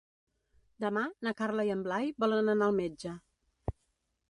[0.85, 3.15] Demà na Carla i en Blai volen anar al metge.